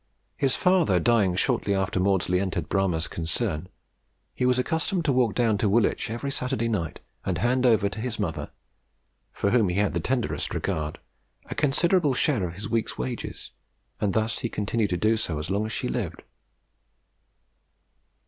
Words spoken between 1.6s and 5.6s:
after Maudslay entered Bramah's concern, he was accustomed to walk down